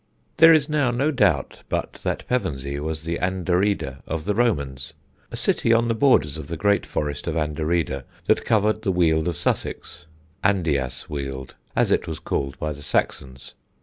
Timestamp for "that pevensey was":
2.01-3.03